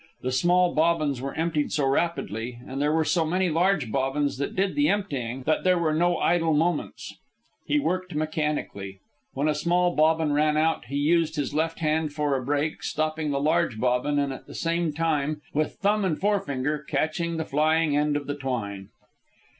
[0.23, 4.55] The small bobbins were emptied so rapidly, and there were so many large bobbins that
[4.55, 7.13] did the emptying, that there were no idle moments.
[7.67, 8.99] He worked mechanically.
[9.35, 13.29] When a small bobbin ran out, he used his left hand for a brake, stopping
[13.29, 17.95] the large bobbin and at the same time, with thumb and forefinger, catching the flying
[17.95, 18.89] end of twine.